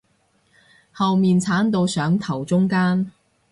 [0.91, 3.11] 後面剷到上頭中間